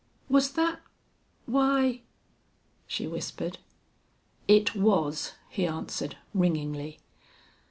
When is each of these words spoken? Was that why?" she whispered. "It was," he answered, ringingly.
Was 0.29 0.53
that 0.53 0.79
why?" 1.45 2.01
she 2.87 3.05
whispered. 3.05 3.59
"It 4.47 4.73
was," 4.73 5.33
he 5.47 5.67
answered, 5.67 6.17
ringingly. 6.33 6.97